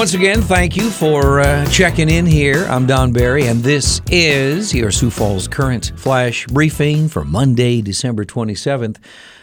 [0.00, 2.64] Once again, thank you for uh, checking in here.
[2.70, 8.24] I'm Don Barry, and this is your Sioux Falls Current Flash Briefing for Monday, December
[8.24, 8.96] 27th.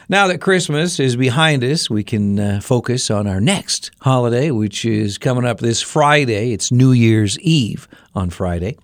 [0.10, 4.84] Now that Christmas is behind us, we can uh, focus on our next holiday, which
[4.84, 6.54] is coming up this Friday.
[6.54, 8.80] It's New Year's Eve on Friday.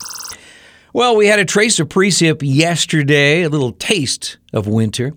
[0.93, 5.13] Well, we had a trace of precip yesterday, a little taste of winter.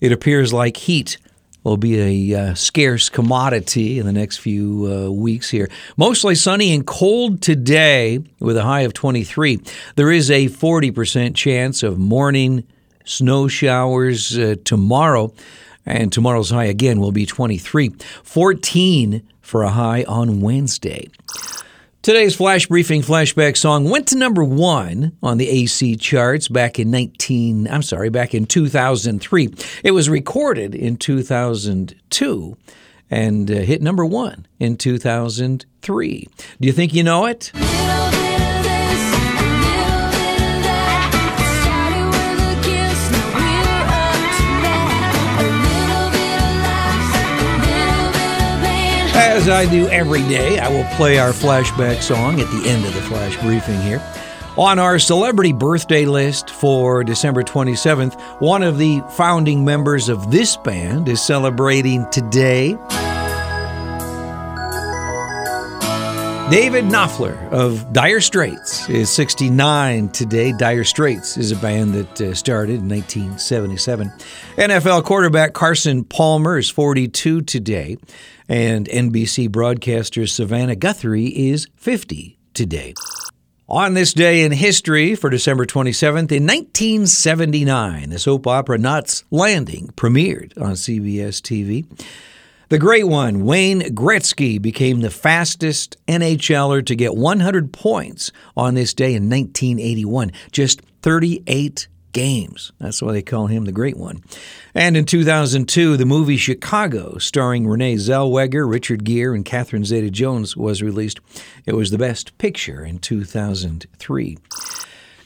[0.00, 1.18] It appears like heat
[1.64, 5.68] will be a uh, scarce commodity in the next few uh, weeks here.
[5.96, 9.60] Mostly sunny and cold today with a high of 23.
[9.96, 12.64] There is a 40% chance of morning
[13.04, 15.32] snow showers uh, tomorrow,
[15.84, 17.90] and tomorrow's high again will be 23.
[18.22, 21.08] 14 for a high on Wednesday.
[22.02, 26.90] Today's flash briefing flashback song went to number one on the AC charts back in
[26.90, 29.54] 19, I'm sorry, back in 2003.
[29.84, 32.56] It was recorded in 2002
[33.10, 36.28] and uh, hit number one in 2003.
[36.58, 37.52] Do you think you know it?
[49.40, 52.92] As I do every day, I will play our flashback song at the end of
[52.92, 53.98] the flash briefing here.
[54.58, 60.58] On our celebrity birthday list for December 27th, one of the founding members of this
[60.58, 62.76] band is celebrating today.
[66.50, 70.52] David Knopfler of Dire Straits is 69 today.
[70.52, 74.10] Dire Straits is a band that uh, started in 1977.
[74.56, 77.98] NFL quarterback Carson Palmer is 42 today.
[78.48, 82.94] And NBC broadcaster Savannah Guthrie is 50 today.
[83.68, 89.92] On this day in history for December 27th, in 1979, the soap opera Knots Landing
[89.94, 91.86] premiered on CBS TV.
[92.70, 98.94] The great one, Wayne Gretzky, became the fastest NHLer to get 100 points on this
[98.94, 102.70] day in 1981, just 38 games.
[102.78, 104.22] That's why they call him the Great One.
[104.72, 110.56] And in 2002, the movie Chicago, starring Renee Zellweger, Richard Gere, and Catherine Zeta Jones,
[110.56, 111.18] was released.
[111.66, 114.38] It was the best picture in 2003.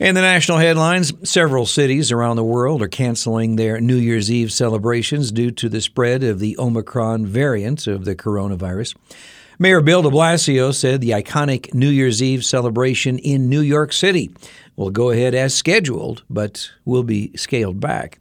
[0.01, 4.51] In the national headlines, several cities around the world are canceling their New Year's Eve
[4.51, 8.97] celebrations due to the spread of the Omicron variant of the coronavirus.
[9.57, 14.33] Mayor Bill de Blasio said the iconic New Year's Eve celebration in New York City
[14.75, 18.19] will go ahead as scheduled, but will be scaled back.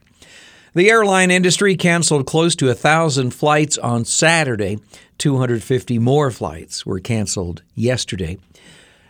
[0.76, 4.78] The airline industry canceled close to a thousand flights on Saturday.
[5.18, 8.38] 250 more flights were canceled yesterday.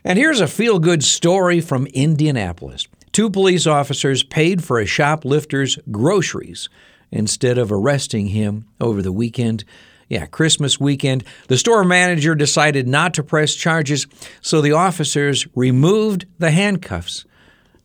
[0.03, 2.88] And here's a feel good story from Indianapolis.
[3.14, 6.68] Two police officers paid for a shoplifter's groceries
[7.12, 9.64] instead of arresting him over the weekend.
[10.09, 11.24] Yeah, Christmas weekend.
[11.47, 14.08] The store manager decided not to press charges,
[14.41, 17.25] so the officers removed the handcuffs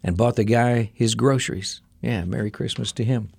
[0.03, 1.83] and bought the guy his groceries.
[2.03, 3.31] Yeah, Merry Christmas to him.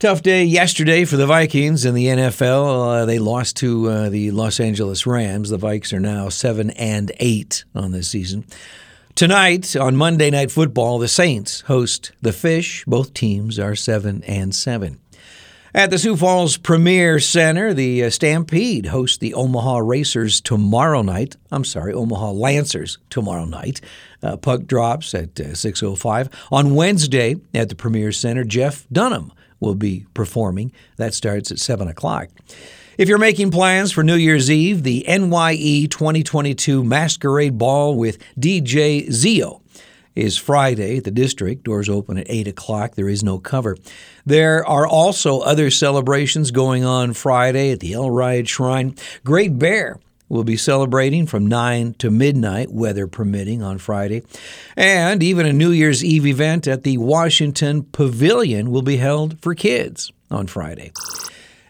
[0.00, 3.02] Tough day yesterday for the Vikings in the NFL.
[3.02, 5.50] Uh, they lost to uh, the Los Angeles Rams.
[5.50, 8.46] The Vikes are now seven and eight on this season.
[9.14, 12.82] Tonight on Monday Night Football, the Saints host the Fish.
[12.86, 15.00] Both teams are seven and seven.
[15.74, 21.36] At the Sioux Falls Premier Center, the uh, Stampede hosts the Omaha Racers tomorrow night.
[21.52, 23.82] I'm sorry, Omaha Lancers tomorrow night.
[24.22, 28.44] Uh, puck drops at uh, 6:05 on Wednesday at the Premier Center.
[28.44, 30.72] Jeff Dunham will be performing.
[30.96, 32.28] That starts at 7 o'clock.
[32.98, 39.10] If you're making plans for New Year's Eve, the NYE 2022 Masquerade Ball with DJ
[39.10, 39.62] Zio
[40.14, 41.64] is Friday at the district.
[41.64, 42.94] Doors open at 8 o'clock.
[42.94, 43.76] There is no cover.
[44.26, 48.96] There are also other celebrations going on Friday at the El Riad Shrine.
[49.24, 49.98] Great Bear
[50.30, 54.22] will be celebrating from 9 to midnight, weather permitting, on Friday.
[54.76, 59.54] And even a New Year's Eve event at the Washington Pavilion will be held for
[59.54, 60.92] kids on Friday.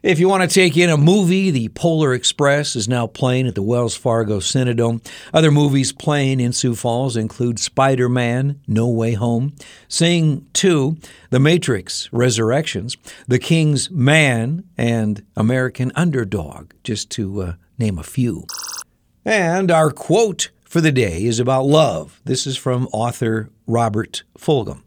[0.03, 3.55] If you want to take in a movie, The Polar Express is now playing at
[3.55, 5.07] the Wells Fargo Cinedome.
[5.35, 9.55] Other movies playing in Sioux Falls include Spider Man, No Way Home,
[9.89, 10.97] Sing 2,
[11.29, 12.97] The Matrix Resurrections,
[13.29, 18.47] The King's Man, and American Underdog, just to uh, name a few.
[19.31, 22.21] And our quote for the day is about love.
[22.25, 24.83] This is from author Robert Fulghum.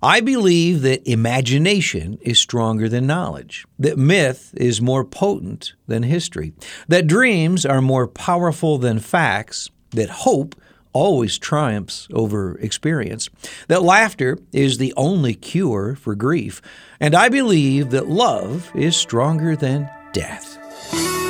[0.00, 6.52] I believe that imagination is stronger than knowledge, that myth is more potent than history,
[6.86, 10.54] that dreams are more powerful than facts, that hope
[10.92, 13.28] always triumphs over experience,
[13.66, 16.62] that laughter is the only cure for grief,
[17.00, 21.23] and I believe that love is stronger than death.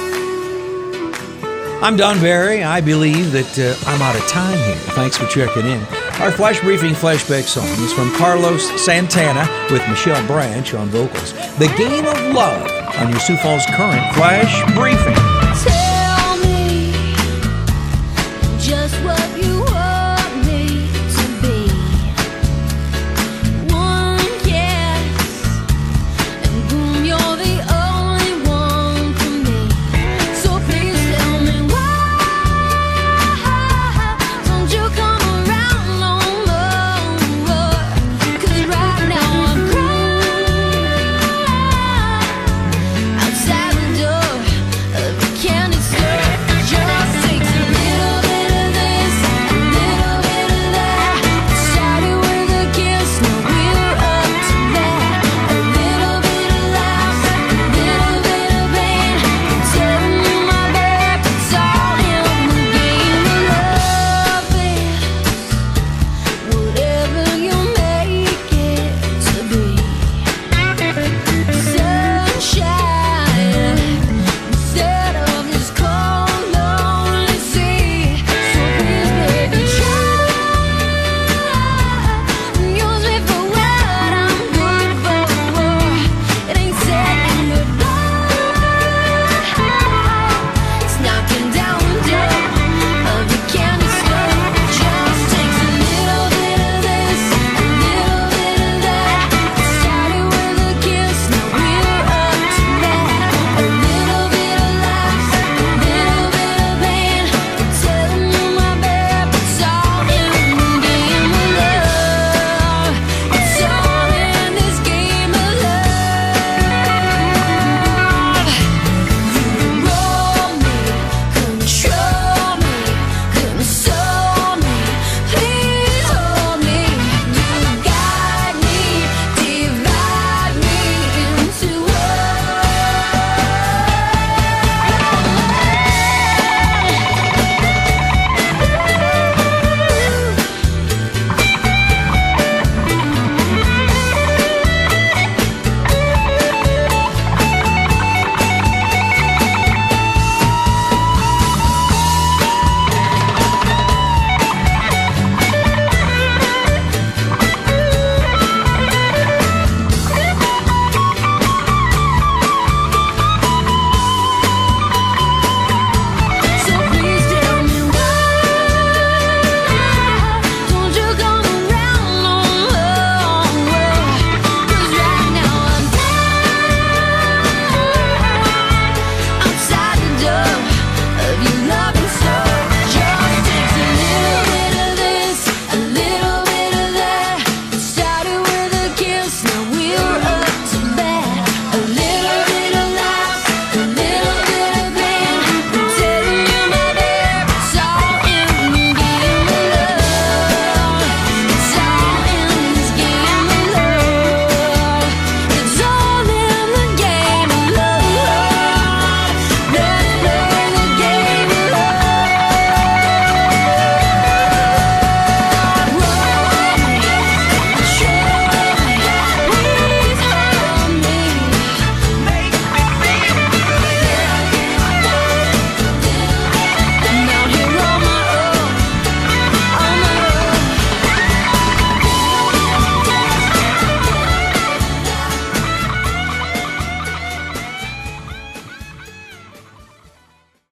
[1.84, 2.62] I'm Don Barry.
[2.64, 4.75] I believe that uh, I'm out of time here.
[4.94, 5.81] Thanks for checking in.
[6.19, 11.34] Our Flash Briefing flashback song is from Carlos Santana with Michelle Branch on vocals.
[11.58, 15.33] The Game of Love on your Sioux Falls Current Flash Briefing.